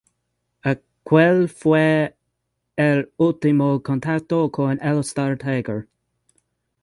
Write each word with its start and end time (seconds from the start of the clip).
Aquel 0.63 1.47
fue 1.47 2.15
el 2.75 3.11
último 3.17 3.83
contacto 3.83 4.51
con 4.51 4.71
el 4.81 4.97
"Star 5.01 5.37
Tiger". 5.37 5.87